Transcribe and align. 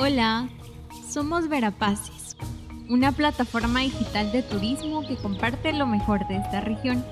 Hola, 0.00 0.48
somos 1.10 1.48
Verapaces, 1.48 2.36
una 2.88 3.10
plataforma 3.10 3.80
digital 3.80 4.30
de 4.30 4.44
turismo 4.44 5.04
que 5.04 5.16
comparte 5.16 5.72
lo 5.72 5.88
mejor 5.88 6.24
de 6.28 6.36
esta 6.36 6.60
región. 6.60 7.04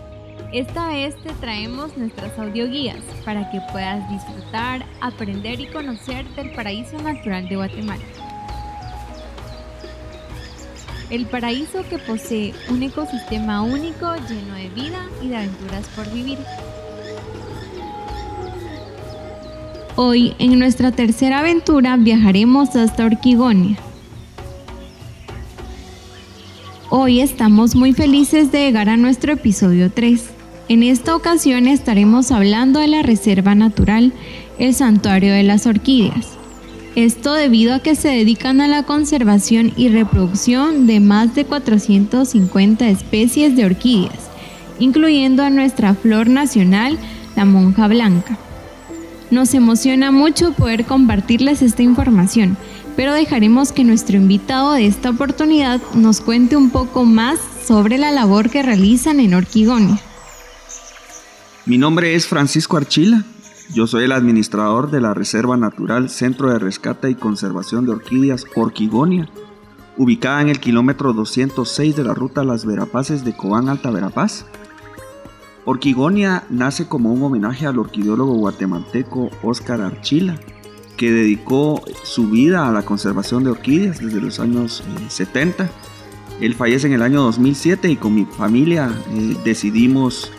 Esta 0.52 0.86
vez 0.86 1.20
te 1.20 1.32
traemos 1.32 1.96
nuestras 1.96 2.38
audioguías 2.38 3.02
para 3.24 3.50
que 3.50 3.60
puedas 3.72 4.08
disfrutar, 4.08 4.86
aprender 5.00 5.58
y 5.58 5.66
conocer 5.66 6.32
del 6.36 6.52
paraíso 6.52 6.96
natural 7.02 7.48
de 7.48 7.56
Guatemala. 7.56 8.04
El 11.10 11.26
paraíso 11.26 11.82
que 11.90 11.98
posee 11.98 12.54
un 12.68 12.84
ecosistema 12.84 13.62
único 13.62 14.14
lleno 14.28 14.54
de 14.54 14.68
vida 14.68 15.08
y 15.20 15.30
de 15.30 15.38
aventuras 15.38 15.88
por 15.88 16.08
vivir. 16.12 16.38
Hoy, 19.98 20.34
en 20.38 20.58
nuestra 20.58 20.92
tercera 20.92 21.38
aventura, 21.38 21.96
viajaremos 21.96 22.76
hasta 22.76 23.06
Orquigonia. 23.06 23.78
Hoy 26.90 27.20
estamos 27.20 27.74
muy 27.74 27.94
felices 27.94 28.52
de 28.52 28.58
llegar 28.58 28.90
a 28.90 28.98
nuestro 28.98 29.32
episodio 29.32 29.90
3. 29.90 30.22
En 30.68 30.82
esta 30.82 31.16
ocasión 31.16 31.66
estaremos 31.66 32.30
hablando 32.30 32.78
de 32.78 32.88
la 32.88 33.00
Reserva 33.00 33.54
Natural, 33.54 34.12
el 34.58 34.74
Santuario 34.74 35.32
de 35.32 35.44
las 35.44 35.66
Orquídeas. 35.66 36.36
Esto 36.94 37.32
debido 37.32 37.74
a 37.74 37.78
que 37.78 37.94
se 37.94 38.08
dedican 38.08 38.60
a 38.60 38.68
la 38.68 38.82
conservación 38.82 39.72
y 39.78 39.88
reproducción 39.88 40.86
de 40.86 41.00
más 41.00 41.34
de 41.34 41.46
450 41.46 42.86
especies 42.90 43.56
de 43.56 43.64
orquídeas, 43.64 44.28
incluyendo 44.78 45.42
a 45.42 45.48
nuestra 45.48 45.94
flor 45.94 46.28
nacional, 46.28 46.98
la 47.34 47.46
monja 47.46 47.88
blanca. 47.88 48.38
Nos 49.30 49.54
emociona 49.54 50.12
mucho 50.12 50.52
poder 50.52 50.84
compartirles 50.84 51.60
esta 51.60 51.82
información, 51.82 52.56
pero 52.94 53.12
dejaremos 53.12 53.72
que 53.72 53.82
nuestro 53.82 54.16
invitado 54.16 54.72
de 54.72 54.86
esta 54.86 55.10
oportunidad 55.10 55.80
nos 55.94 56.20
cuente 56.20 56.56
un 56.56 56.70
poco 56.70 57.04
más 57.04 57.40
sobre 57.66 57.98
la 57.98 58.12
labor 58.12 58.50
que 58.50 58.62
realizan 58.62 59.18
en 59.18 59.34
Orquigonia. 59.34 59.98
Mi 61.64 61.76
nombre 61.76 62.14
es 62.14 62.28
Francisco 62.28 62.76
Archila. 62.76 63.24
Yo 63.74 63.88
soy 63.88 64.04
el 64.04 64.12
administrador 64.12 64.92
de 64.92 65.00
la 65.00 65.12
Reserva 65.12 65.56
Natural 65.56 66.08
Centro 66.08 66.50
de 66.50 66.60
Rescate 66.60 67.10
y 67.10 67.16
Conservación 67.16 67.84
de 67.84 67.92
Orquídeas 67.92 68.44
Orquigonia, 68.54 69.28
ubicada 69.96 70.40
en 70.40 70.50
el 70.50 70.60
kilómetro 70.60 71.12
206 71.12 71.96
de 71.96 72.04
la 72.04 72.14
ruta 72.14 72.44
Las 72.44 72.64
Verapaces 72.64 73.24
de 73.24 73.36
Cobán 73.36 73.68
Alta 73.68 73.90
Verapaz, 73.90 74.46
Orquigonia 75.68 76.44
nace 76.48 76.86
como 76.86 77.12
un 77.12 77.20
homenaje 77.24 77.66
al 77.66 77.80
orquideólogo 77.80 78.34
guatemalteco 78.34 79.30
Óscar 79.42 79.80
Archila, 79.80 80.38
que 80.96 81.10
dedicó 81.10 81.82
su 82.04 82.30
vida 82.30 82.68
a 82.68 82.72
la 82.72 82.82
conservación 82.84 83.42
de 83.42 83.50
orquídeas 83.50 83.98
desde 83.98 84.20
los 84.20 84.38
años 84.38 84.84
70. 85.08 85.64
Eh, 85.64 85.68
Él 86.40 86.54
fallece 86.54 86.86
en 86.86 86.92
el 86.92 87.02
año 87.02 87.20
2007 87.22 87.90
y 87.90 87.96
con 87.96 88.14
mi 88.14 88.26
familia 88.26 88.92
eh, 89.10 89.36
decidimos 89.44 90.30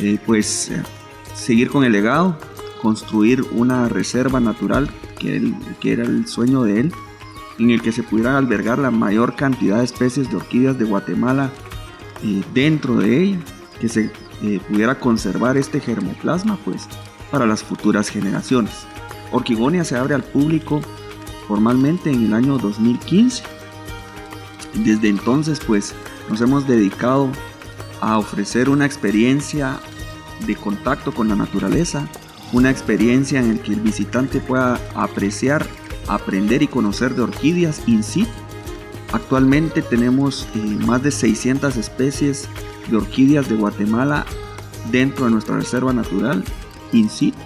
eh, 0.00 0.18
pues 0.26 0.72
seguir 1.34 1.70
con 1.70 1.84
el 1.84 1.92
legado, 1.92 2.36
construir 2.82 3.44
una 3.52 3.88
reserva 3.88 4.40
natural 4.40 4.90
que, 5.20 5.52
era 5.84 6.02
el 6.02 6.26
sueño 6.26 6.64
de 6.64 6.80
él, 6.80 6.92
en 7.60 7.70
el 7.70 7.80
que 7.80 7.92
se 7.92 8.02
pudiera 8.02 8.36
albergar 8.36 8.80
la 8.80 8.90
mayor 8.90 9.36
cantidad 9.36 9.78
de 9.78 9.84
especies 9.84 10.28
de 10.30 10.36
orquídeas 10.36 10.76
de 10.78 10.84
Guatemala 10.84 11.52
dentro 12.52 12.96
de 12.96 13.22
ella, 13.22 13.38
que 13.80 13.88
se 13.88 14.10
eh, 14.42 14.60
pudiera 14.68 14.98
conservar 14.98 15.56
este 15.56 15.80
germoplasma 15.80 16.58
pues 16.64 16.86
para 17.30 17.46
las 17.46 17.62
futuras 17.62 18.08
generaciones. 18.08 18.72
Orquigonia 19.32 19.84
se 19.84 19.96
abre 19.96 20.14
al 20.14 20.22
público 20.22 20.80
formalmente 21.46 22.10
en 22.10 22.26
el 22.26 22.34
año 22.34 22.58
2015. 22.58 23.42
Desde 24.74 25.08
entonces 25.08 25.60
pues 25.66 25.94
nos 26.28 26.40
hemos 26.40 26.66
dedicado 26.66 27.30
a 28.00 28.18
ofrecer 28.18 28.68
una 28.68 28.86
experiencia 28.86 29.80
de 30.46 30.54
contacto 30.54 31.12
con 31.12 31.28
la 31.28 31.34
naturaleza, 31.34 32.06
una 32.52 32.70
experiencia 32.70 33.40
en 33.40 33.56
la 33.56 33.62
que 33.62 33.72
el 33.72 33.80
visitante 33.80 34.40
pueda 34.40 34.80
apreciar, 34.94 35.66
aprender 36.06 36.62
y 36.62 36.68
conocer 36.68 37.14
de 37.14 37.22
orquídeas 37.22 37.82
in 37.86 38.02
situ. 38.02 38.47
Actualmente 39.12 39.82
tenemos 39.82 40.46
eh, 40.54 40.58
más 40.58 41.02
de 41.02 41.10
600 41.10 41.76
especies 41.76 42.48
de 42.88 42.96
orquídeas 42.96 43.48
de 43.48 43.56
Guatemala 43.56 44.26
dentro 44.90 45.24
de 45.24 45.30
nuestra 45.30 45.56
reserva 45.56 45.92
natural 45.92 46.44
in 46.92 47.08
situ. 47.08 47.38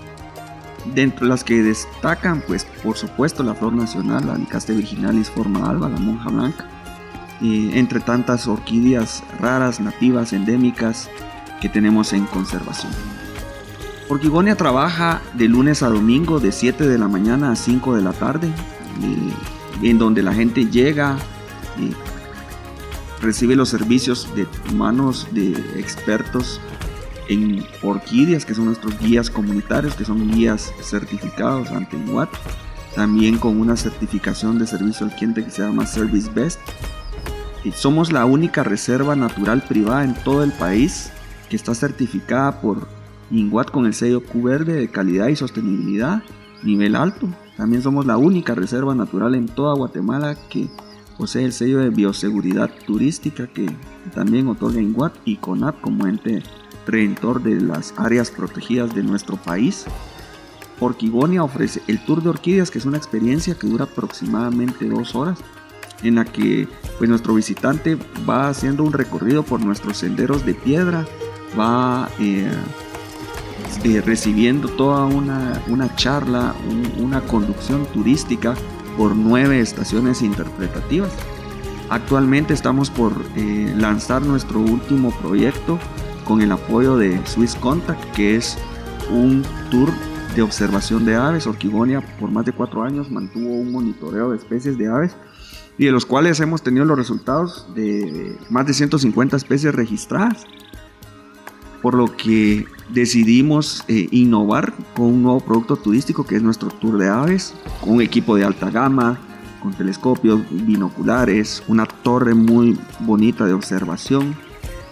Dentro 0.95 1.27
de 1.27 1.31
las 1.31 1.45
que 1.45 1.62
destacan, 1.62 2.43
pues 2.47 2.67
por 2.83 2.97
supuesto, 2.97 3.45
la 3.45 3.55
flor 3.55 3.73
nacional, 3.73 4.27
la 4.27 4.37
Nicaste 4.37 4.73
virginalis 4.73 5.31
forma 5.31 5.71
alba, 5.71 5.89
la 5.89 5.97
monja 5.97 6.28
blanca, 6.28 6.69
entre 7.41 8.00
tantas 8.00 8.49
orquídeas 8.49 9.23
raras, 9.39 9.79
nativas, 9.79 10.33
endémicas 10.33 11.09
que 11.61 11.69
tenemos 11.69 12.12
en 12.12 12.25
conservación. 12.27 12.91
Orquigonia 14.09 14.56
trabaja 14.56 15.23
de 15.34 15.49
lunes 15.49 15.83
a 15.84 15.89
domingo 15.89 16.41
de 16.41 16.50
7 16.50 16.87
de 16.87 16.99
la 16.99 17.09
mañana 17.09 17.53
a 17.53 17.56
5 17.56 17.94
de 17.94 18.03
la 18.03 18.12
tarde, 18.12 18.50
en 19.83 19.99
donde 19.99 20.23
la 20.23 20.34
gente 20.34 20.67
llega, 20.67 21.17
recibe 23.21 23.56
los 23.56 23.69
servicios 23.69 24.28
de 24.34 24.47
manos 24.75 25.28
de 25.33 25.53
expertos 25.78 26.60
en 27.28 27.65
orquídeas, 27.83 28.44
que 28.44 28.55
son 28.55 28.66
nuestros 28.66 28.99
guías 28.99 29.31
comunitarios, 29.31 29.94
que 29.94 30.05
son 30.05 30.31
guías 30.31 30.72
certificados 30.82 31.71
ante 31.71 31.97
INWAT, 31.97 32.28
también 32.94 33.38
con 33.38 33.61
una 33.61 33.77
certificación 33.77 34.59
de 34.59 34.66
servicio 34.66 35.06
al 35.06 35.15
cliente 35.15 35.44
que 35.44 35.50
se 35.50 35.62
llama 35.62 35.87
Service 35.87 36.31
Best. 36.34 36.61
Y 37.65 37.71
somos 37.71 38.12
la 38.12 38.25
única 38.25 38.65
reserva 38.65 39.15
natural 39.15 39.62
privada 39.62 40.05
en 40.05 40.15
todo 40.15 40.43
el 40.43 40.53
país 40.53 41.11
que 41.49 41.56
está 41.56 41.75
certificada 41.75 42.61
por 42.61 42.88
INWAT 43.31 43.71
con 43.71 43.87
el 43.87 43.94
sello 43.94 44.22
Q 44.22 44.43
verde 44.43 44.75
de 44.75 44.88
calidad 44.88 45.28
y 45.28 45.37
sostenibilidad 45.37 46.22
nivel 46.62 46.97
alto. 46.97 47.28
También 47.56 47.82
somos 47.82 48.06
la 48.06 48.16
única 48.16 48.55
reserva 48.55 48.94
natural 48.94 49.34
en 49.34 49.47
toda 49.47 49.75
Guatemala 49.75 50.37
que 50.49 50.69
posee 51.22 51.44
el 51.44 51.53
sello 51.53 51.78
de 51.78 51.91
bioseguridad 51.91 52.69
turística 52.84 53.47
que 53.47 53.71
también 54.12 54.49
otorga 54.49 54.81
INWAT 54.81 55.15
y 55.25 55.37
CONAP 55.37 55.81
como 55.81 56.09
ente 56.09 56.43
redentor 56.84 57.41
de 57.41 57.60
las 57.60 57.94
áreas 57.97 58.33
protegidas 58.33 58.93
de 58.93 59.05
nuestro 59.05 59.37
país. 59.37 59.84
Orquigonia 60.81 61.44
ofrece 61.44 61.81
el 61.87 62.05
Tour 62.05 62.25
de 62.25 62.31
Orquídeas, 62.31 62.72
que 62.72 62.78
es 62.78 62.87
una 62.87 62.97
experiencia 62.97 63.55
que 63.55 63.69
dura 63.69 63.84
aproximadamente 63.84 64.88
dos 64.88 65.15
horas, 65.15 65.38
en 66.03 66.16
la 66.16 66.25
que 66.25 66.66
pues, 66.99 67.09
nuestro 67.09 67.34
visitante 67.34 67.97
va 68.28 68.49
haciendo 68.49 68.82
un 68.82 68.93
recorrido 68.93 69.44
por 69.44 69.65
nuestros 69.65 69.99
senderos 69.99 70.44
de 70.44 70.55
piedra, 70.55 71.06
va 71.56 72.09
eh, 72.19 72.50
eh, 73.84 74.00
recibiendo 74.00 74.69
toda 74.71 75.06
una, 75.06 75.62
una 75.69 75.94
charla, 75.94 76.53
una 76.99 77.21
conducción 77.21 77.87
turística 77.93 78.56
por 78.97 79.17
nueve 79.17 79.61
estaciones 79.61 80.23
interpretativas. 80.23 81.13
Actualmente 81.91 82.55
estamos 82.55 82.91
por 82.91 83.13
eh, 83.37 83.75
lanzar 83.77 84.23
nuestro 84.23 84.61
último 84.61 85.11
proyecto 85.21 85.79
con 86.25 86.41
el 86.41 86.53
apoyo 86.53 86.97
de 86.97 87.21
Swiss 87.27 87.55
Contact, 87.55 88.03
que 88.13 88.37
es 88.37 88.57
un 89.11 89.45
tour 89.71 89.91
de 90.35 90.43
observación 90.43 91.05
de 91.05 91.17
aves. 91.17 91.47
Orquigonia 91.47 92.01
por 92.19 92.31
más 92.31 92.47
de 92.47 92.53
cuatro 92.53 92.83
años 92.83 93.11
mantuvo 93.11 93.49
un 93.55 93.73
monitoreo 93.73 94.31
de 94.31 94.37
especies 94.37 94.79
de 94.79 94.89
aves 94.89 95.17
y 95.79 95.87
de 95.87 95.93
los 95.93 96.07
cuales 96.07 96.41
hemos 96.41 96.63
tenido 96.63 96.85
los 96.85 96.97
resultados 96.97 97.67
de 97.75 98.37
más 98.51 98.67
de 98.67 98.75
150 98.75 99.37
especies 99.37 99.75
registradas. 99.75 100.47
Por 101.82 101.94
lo 101.94 102.16
que 102.16 102.66
decidimos 102.88 103.84
eh, 103.88 104.09
innovar 104.10 104.72
con 104.94 105.06
un 105.06 105.22
nuevo 105.22 105.41
producto 105.41 105.76
turístico 105.76 106.25
que 106.25 106.37
es 106.37 106.43
nuestro 106.43 106.69
tour 106.70 106.97
de 106.98 107.09
aves, 107.09 107.54
con 107.81 107.94
un 107.94 108.02
equipo 108.02 108.37
de 108.37 108.44
alta 108.44 108.70
gama, 108.70 109.19
con 109.61 109.75
telescopios 109.75 110.40
binoculares, 110.50 111.62
una 111.69 111.87
torre 111.87 112.34
muy 112.34 112.79
bonita 113.00 113.46
de 113.46 113.52
observación 113.52 114.34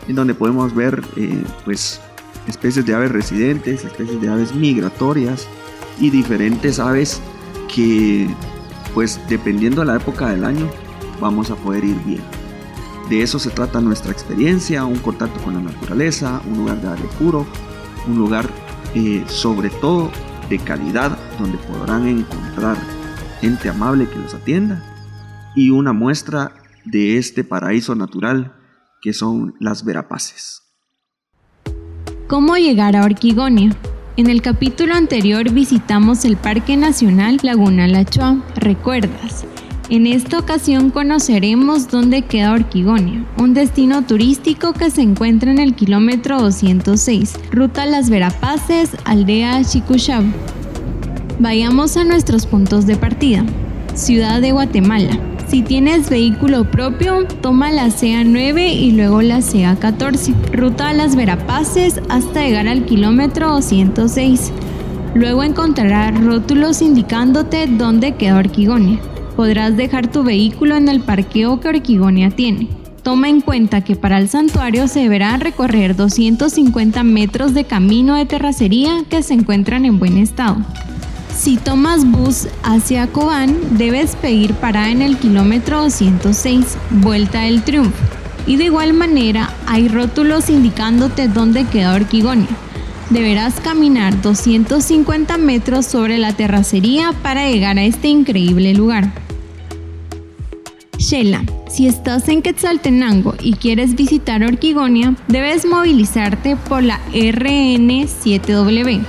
en 0.09 0.17
donde 0.17 0.35
podemos 0.35 0.75
ver 0.75 1.03
eh, 1.17 1.43
pues, 1.65 2.01
especies 2.47 2.87
de 2.87 2.95
aves 2.95 3.13
residentes, 3.13 3.85
especies 3.85 4.21
de 4.21 4.29
aves 4.29 4.55
migratorias 4.55 5.47
y 5.99 6.11
diferentes 6.11 6.79
aves 6.79 7.21
que 7.73 8.29
pues 8.95 9.21
dependiendo 9.29 9.83
de 9.83 9.87
la 9.87 9.97
época 9.97 10.31
del 10.31 10.45
año 10.45 10.69
vamos 11.21 11.51
a 11.51 11.55
poder 11.57 11.85
ir 11.85 11.97
bien. 12.05 12.40
De 13.11 13.23
eso 13.23 13.41
se 13.41 13.51
trata 13.51 13.81
nuestra 13.81 14.13
experiencia, 14.13 14.85
un 14.85 15.01
contacto 15.01 15.41
con 15.43 15.55
la 15.55 15.61
naturaleza, 15.61 16.41
un 16.49 16.59
lugar 16.59 16.81
de 16.81 16.91
aire 16.91 17.09
puro, 17.19 17.45
un 18.07 18.17
lugar 18.17 18.49
eh, 18.95 19.25
sobre 19.27 19.69
todo 19.69 20.13
de 20.49 20.61
calidad 20.61 21.19
donde 21.41 21.59
podrán 21.59 22.07
encontrar 22.07 22.77
gente 23.41 23.69
amable 23.69 24.09
que 24.09 24.17
los 24.17 24.33
atienda 24.33 24.81
y 25.57 25.71
una 25.71 25.93
muestra 25.93 26.53
de 26.85 27.19
este 27.19 27.43
paraíso 27.43 27.97
natural 27.97 28.55
que 29.03 29.13
son 29.13 29.57
las 29.59 29.85
Verapaces. 29.85 30.63
¿Cómo 32.29 32.57
llegar 32.59 32.95
a 32.95 33.05
Orquigonia? 33.05 33.75
En 34.17 34.31
el 34.31 34.41
capítulo 34.41 34.95
anterior 34.95 35.51
visitamos 35.51 36.25
el 36.25 36.37
Parque 36.37 36.77
Nacional 36.77 37.39
Laguna 37.43 37.89
Lachua, 37.89 38.41
¿recuerdas? 38.55 39.47
En 39.91 40.07
esta 40.07 40.39
ocasión 40.39 40.91
conoceremos 40.91 41.89
dónde 41.89 42.23
queda 42.23 42.53
Orquigonia, 42.53 43.25
un 43.37 43.55
destino 43.55 44.03
turístico 44.03 44.73
que 44.73 44.89
se 44.89 45.03
encuentra 45.03 45.51
en 45.51 45.59
el 45.59 45.75
kilómetro 45.75 46.41
206, 46.41 47.35
ruta 47.51 47.87
Las 47.87 48.09
Verapaces, 48.09 48.91
aldea 49.05 49.65
Chicuchab. 49.65 50.23
Vayamos 51.41 51.97
a 51.97 52.05
nuestros 52.05 52.47
puntos 52.47 52.87
de 52.87 52.95
partida. 52.95 53.45
Ciudad 53.95 54.41
de 54.41 54.53
Guatemala. 54.53 55.19
Si 55.49 55.63
tienes 55.63 56.09
vehículo 56.09 56.71
propio, 56.71 57.27
toma 57.41 57.73
la 57.73 57.89
CA9 57.89 58.73
y 58.73 58.93
luego 58.93 59.23
la 59.23 59.39
CA14. 59.39 60.53
Ruta 60.53 60.91
a 60.91 60.95
las 60.95 61.17
Verapaces 61.17 62.01
hasta 62.09 62.43
llegar 62.43 62.69
al 62.69 62.85
kilómetro 62.85 63.55
206. 63.55 64.53
Luego 65.17 65.43
encontrarás 65.43 66.23
rótulos 66.23 66.81
indicándote 66.81 67.67
dónde 67.67 68.15
queda 68.15 68.39
Orquigonia. 68.39 69.01
Podrás 69.37 69.77
dejar 69.77 70.11
tu 70.11 70.23
vehículo 70.23 70.77
en 70.77 70.89
el 70.89 71.01
parqueo 71.01 71.61
que 71.61 71.69
Orquigonia 71.69 72.31
tiene. 72.31 72.69
Toma 73.03 73.29
en 73.29 73.41
cuenta 73.41 73.83
que 73.83 73.97
para 73.97 74.19
el 74.19 74.29
santuario 74.29 74.87
se 74.87 75.01
deberán 75.01 75.41
recorrer 75.41 75.97
250 75.97 77.03
metros 77.03 77.55
de 77.55 77.65
camino 77.65 78.17
de 78.17 78.27
terracería 78.27 79.05
que 79.09 79.23
se 79.23 79.35
encuentran 79.35 79.85
en 79.85 79.99
buen 79.99 80.19
estado. 80.19 80.59
Si 81.35 81.57
tomas 81.57 82.05
bus 82.05 82.49
hacia 82.63 83.07
Cobán, 83.07 83.57
debes 83.79 84.15
pedir 84.17 84.53
parada 84.55 84.91
en 84.91 85.01
el 85.01 85.17
kilómetro 85.17 85.83
206, 85.83 86.77
Vuelta 86.91 87.41
del 87.41 87.63
Triunfo. 87.63 88.05
Y 88.47 88.57
de 88.57 88.65
igual 88.65 88.93
manera, 88.93 89.55
hay 89.67 89.89
rótulos 89.89 90.51
indicándote 90.51 91.29
dónde 91.29 91.65
queda 91.65 91.95
Orquigonia. 91.95 92.49
Deberás 93.11 93.61
caminar 93.61 94.23
250 94.23 95.37
metros 95.39 95.87
sobre 95.87 96.19
la 96.19 96.33
terracería 96.33 97.13
para 97.23 97.49
llegar 97.49 97.79
a 97.79 97.85
este 97.85 98.09
increíble 98.09 98.73
lugar. 98.75 99.13
Shela, 100.99 101.45
si 101.69 101.87
estás 101.87 102.29
en 102.29 102.43
Quetzaltenango 102.43 103.35
y 103.41 103.55
quieres 103.55 103.95
visitar 103.95 104.43
Orquigonia, 104.43 105.17
debes 105.29 105.67
movilizarte 105.67 106.57
por 106.57 106.83
la 106.83 107.01
RN7W 107.13 109.01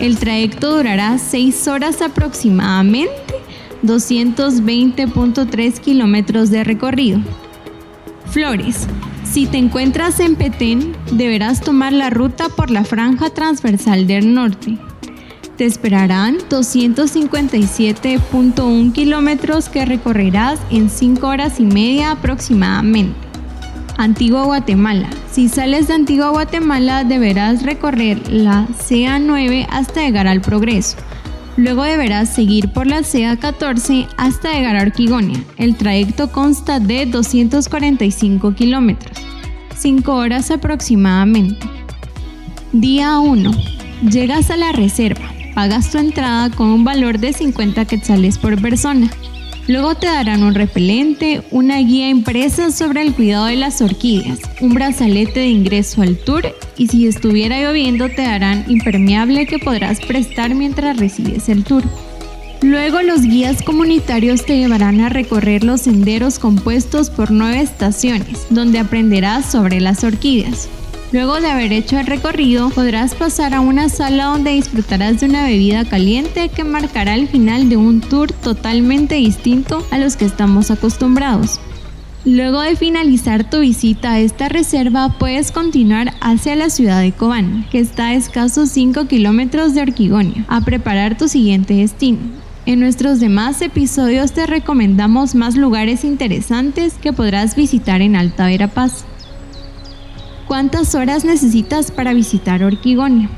el 0.00 0.16
trayecto 0.16 0.74
durará 0.76 1.18
6 1.18 1.68
horas 1.68 2.00
aproximadamente, 2.00 3.12
220.3 3.82 5.78
kilómetros 5.78 6.50
de 6.50 6.64
recorrido. 6.64 7.20
Flores. 8.30 8.88
Si 9.30 9.46
te 9.46 9.56
encuentras 9.58 10.18
en 10.18 10.34
Petén, 10.34 10.96
deberás 11.12 11.60
tomar 11.60 11.92
la 11.92 12.10
ruta 12.10 12.48
por 12.48 12.72
la 12.72 12.82
franja 12.82 13.30
transversal 13.30 14.08
del 14.08 14.34
norte. 14.34 14.76
Te 15.56 15.66
esperarán 15.66 16.38
257.1 16.48 18.92
kilómetros 18.92 19.68
que 19.68 19.84
recorrerás 19.84 20.58
en 20.70 20.90
5 20.90 21.28
horas 21.28 21.60
y 21.60 21.64
media 21.64 22.10
aproximadamente. 22.10 23.14
Antigua 23.98 24.46
Guatemala. 24.46 25.08
Si 25.30 25.48
sales 25.48 25.86
de 25.86 25.94
Antigua 25.94 26.30
Guatemala 26.30 27.04
deberás 27.04 27.62
recorrer 27.62 28.32
la 28.32 28.66
CA9 28.66 29.68
hasta 29.70 30.00
llegar 30.00 30.26
al 30.26 30.40
Progreso. 30.40 30.96
Luego 31.60 31.82
deberás 31.84 32.30
seguir 32.30 32.70
por 32.72 32.86
la 32.86 33.00
CA14 33.00 34.08
hasta 34.16 34.54
llegar 34.54 34.76
a 34.76 34.80
Orquigonia. 34.82 35.44
El 35.58 35.76
trayecto 35.76 36.32
consta 36.32 36.80
de 36.80 37.04
245 37.04 38.54
kilómetros, 38.54 39.18
5 39.76 40.10
horas 40.10 40.50
aproximadamente. 40.50 41.68
Día 42.72 43.18
1. 43.18 43.50
Llegas 44.10 44.50
a 44.50 44.56
la 44.56 44.72
reserva. 44.72 45.30
Pagas 45.54 45.90
tu 45.90 45.98
entrada 45.98 46.48
con 46.48 46.68
un 46.68 46.82
valor 46.82 47.18
de 47.18 47.34
50 47.34 47.84
quetzales 47.84 48.38
por 48.38 48.58
persona. 48.62 49.10
Luego 49.68 49.96
te 49.96 50.06
darán 50.06 50.42
un 50.42 50.54
repelente, 50.54 51.42
una 51.50 51.76
guía 51.76 52.08
impresa 52.08 52.70
sobre 52.70 53.02
el 53.02 53.12
cuidado 53.12 53.44
de 53.44 53.56
las 53.56 53.82
orquídeas, 53.82 54.38
un 54.62 54.72
brazalete 54.72 55.40
de 55.40 55.48
ingreso 55.48 56.00
al 56.00 56.16
tour 56.16 56.46
y 56.80 56.86
si 56.86 57.06
estuviera 57.06 57.60
lloviendo 57.60 58.08
te 58.08 58.22
darán 58.22 58.64
impermeable 58.66 59.46
que 59.46 59.58
podrás 59.58 60.00
prestar 60.00 60.54
mientras 60.54 60.96
recibes 60.96 61.50
el 61.50 61.62
tour. 61.62 61.82
Luego 62.62 63.02
los 63.02 63.20
guías 63.20 63.60
comunitarios 63.60 64.46
te 64.46 64.56
llevarán 64.56 65.02
a 65.02 65.10
recorrer 65.10 65.62
los 65.62 65.82
senderos 65.82 66.38
compuestos 66.38 67.10
por 67.10 67.32
nueve 67.32 67.60
estaciones, 67.60 68.46
donde 68.48 68.78
aprenderás 68.78 69.44
sobre 69.52 69.78
las 69.78 70.04
orquídeas. 70.04 70.70
Luego 71.12 71.38
de 71.42 71.50
haber 71.50 71.70
hecho 71.74 71.98
el 71.98 72.06
recorrido, 72.06 72.70
podrás 72.70 73.14
pasar 73.14 73.52
a 73.52 73.60
una 73.60 73.90
sala 73.90 74.26
donde 74.26 74.52
disfrutarás 74.52 75.20
de 75.20 75.26
una 75.26 75.44
bebida 75.44 75.84
caliente 75.84 76.48
que 76.48 76.64
marcará 76.64 77.14
el 77.14 77.28
final 77.28 77.68
de 77.68 77.76
un 77.76 78.00
tour 78.00 78.32
totalmente 78.32 79.16
distinto 79.16 79.86
a 79.90 79.98
los 79.98 80.16
que 80.16 80.24
estamos 80.24 80.70
acostumbrados. 80.70 81.60
Luego 82.26 82.60
de 82.60 82.76
finalizar 82.76 83.48
tu 83.48 83.60
visita 83.60 84.12
a 84.12 84.20
esta 84.20 84.50
reserva, 84.50 85.08
puedes 85.18 85.52
continuar 85.52 86.12
hacia 86.20 86.54
la 86.54 86.68
ciudad 86.68 87.00
de 87.00 87.12
Cobán, 87.12 87.66
que 87.70 87.78
está 87.78 88.08
a 88.08 88.14
escasos 88.14 88.68
5 88.68 89.06
kilómetros 89.06 89.72
de 89.72 89.80
Orquigonia, 89.80 90.44
a 90.48 90.60
preparar 90.60 91.16
tu 91.16 91.28
siguiente 91.28 91.72
destino. 91.74 92.18
En 92.66 92.78
nuestros 92.78 93.20
demás 93.20 93.62
episodios 93.62 94.32
te 94.32 94.46
recomendamos 94.46 95.34
más 95.34 95.56
lugares 95.56 96.04
interesantes 96.04 96.92
que 97.00 97.14
podrás 97.14 97.56
visitar 97.56 98.02
en 98.02 98.14
Alta 98.16 98.46
Verapaz. 98.46 99.06
¿Cuántas 100.46 100.94
horas 100.94 101.24
necesitas 101.24 101.90
para 101.90 102.12
visitar 102.12 102.62
Orquigonia? 102.62 103.30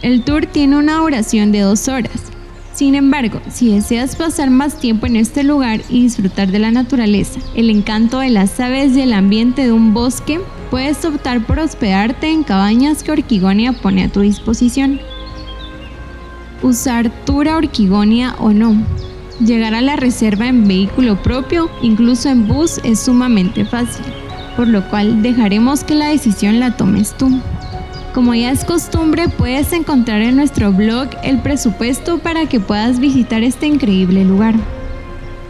El 0.00 0.24
tour 0.24 0.46
tiene 0.46 0.78
una 0.78 0.96
duración 0.96 1.52
de 1.52 1.60
dos 1.60 1.88
horas. 1.88 2.32
Sin 2.78 2.94
embargo, 2.94 3.40
si 3.50 3.74
deseas 3.74 4.14
pasar 4.14 4.50
más 4.50 4.78
tiempo 4.78 5.06
en 5.06 5.16
este 5.16 5.42
lugar 5.42 5.80
y 5.88 6.02
disfrutar 6.02 6.52
de 6.52 6.60
la 6.60 6.70
naturaleza, 6.70 7.40
el 7.56 7.70
encanto 7.70 8.20
de 8.20 8.30
las 8.30 8.60
aves 8.60 8.96
y 8.96 9.00
el 9.00 9.14
ambiente 9.14 9.64
de 9.64 9.72
un 9.72 9.92
bosque, 9.92 10.38
puedes 10.70 11.04
optar 11.04 11.44
por 11.44 11.58
hospedarte 11.58 12.30
en 12.30 12.44
cabañas 12.44 13.02
que 13.02 13.10
Orquigonia 13.10 13.72
pone 13.72 14.04
a 14.04 14.08
tu 14.08 14.20
disposición. 14.20 15.00
Usar 16.62 17.10
Tour 17.24 17.48
a 17.48 17.56
Orquigonia 17.56 18.36
o 18.38 18.50
no. 18.52 18.80
Llegar 19.44 19.74
a 19.74 19.82
la 19.82 19.96
reserva 19.96 20.46
en 20.46 20.68
vehículo 20.68 21.20
propio, 21.20 21.68
incluso 21.82 22.28
en 22.28 22.46
bus, 22.46 22.78
es 22.84 23.00
sumamente 23.00 23.64
fácil 23.64 24.04
por 24.58 24.66
lo 24.66 24.82
cual 24.90 25.22
dejaremos 25.22 25.84
que 25.84 25.94
la 25.94 26.08
decisión 26.08 26.58
la 26.58 26.76
tomes 26.76 27.16
tú. 27.16 27.40
Como 28.18 28.34
ya 28.34 28.50
es 28.50 28.64
costumbre, 28.64 29.28
puedes 29.28 29.72
encontrar 29.72 30.22
en 30.22 30.34
nuestro 30.34 30.72
blog 30.72 31.08
el 31.22 31.40
presupuesto 31.40 32.18
para 32.18 32.46
que 32.46 32.58
puedas 32.58 32.98
visitar 32.98 33.44
este 33.44 33.68
increíble 33.68 34.24
lugar. 34.24 34.56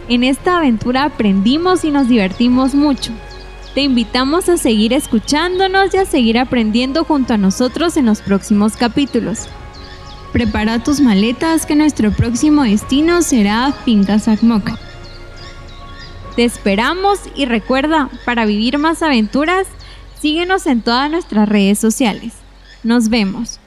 En 0.07 0.23
esta 0.23 0.57
aventura 0.57 1.05
aprendimos 1.05 1.83
y 1.83 1.89
nos 1.89 2.07
divertimos 2.07 2.75
mucho. 2.75 3.11
Te 3.73 3.81
invitamos 3.81 4.49
a 4.49 4.57
seguir 4.57 4.93
escuchándonos 4.93 5.95
y 5.95 5.97
a 5.97 6.05
seguir 6.05 6.37
aprendiendo 6.37 7.05
junto 7.05 7.33
a 7.33 7.37
nosotros 7.37 7.97
en 7.97 8.05
los 8.05 8.21
próximos 8.21 8.77
capítulos. 8.77 9.47
Prepara 10.31 10.77
tus 10.83 11.01
maletas 11.01 11.65
que 11.65 11.73
nuestro 11.73 12.11
próximo 12.11 12.61
destino 12.61 13.23
será 13.23 13.73
Finca 13.83 14.19
Sacmoca. 14.19 14.77
Te 16.35 16.45
esperamos 16.45 17.17
y 17.33 17.45
recuerda, 17.45 18.11
para 18.25 18.45
vivir 18.45 18.77
más 18.77 19.01
aventuras, 19.01 19.65
síguenos 20.21 20.67
en 20.67 20.83
todas 20.83 21.09
nuestras 21.09 21.49
redes 21.49 21.79
sociales. 21.79 22.38
Nos 22.83 23.07
vemos. 23.09 23.59